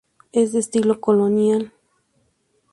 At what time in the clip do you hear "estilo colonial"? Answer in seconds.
0.57-1.73